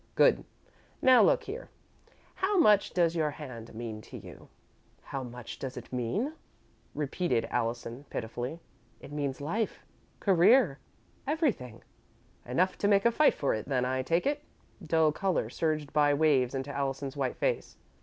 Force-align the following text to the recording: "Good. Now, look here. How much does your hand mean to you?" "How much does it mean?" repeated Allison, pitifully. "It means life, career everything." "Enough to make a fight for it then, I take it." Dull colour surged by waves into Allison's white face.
"Good. 0.15 0.43
Now, 0.99 1.21
look 1.21 1.43
here. 1.43 1.69
How 2.33 2.57
much 2.57 2.89
does 2.91 3.15
your 3.15 3.29
hand 3.29 3.75
mean 3.75 4.01
to 4.01 4.17
you?" 4.17 4.49
"How 5.03 5.21
much 5.21 5.59
does 5.59 5.77
it 5.77 5.93
mean?" 5.93 6.33
repeated 6.95 7.45
Allison, 7.51 8.05
pitifully. 8.09 8.59
"It 8.99 9.11
means 9.11 9.39
life, 9.41 9.85
career 10.19 10.79
everything." 11.27 11.83
"Enough 12.47 12.79
to 12.79 12.87
make 12.87 13.05
a 13.05 13.11
fight 13.11 13.35
for 13.35 13.53
it 13.53 13.67
then, 13.67 13.85
I 13.85 14.01
take 14.01 14.25
it." 14.25 14.41
Dull 14.83 15.11
colour 15.11 15.51
surged 15.51 15.93
by 15.93 16.15
waves 16.15 16.55
into 16.55 16.73
Allison's 16.73 17.15
white 17.15 17.35
face. 17.37 17.77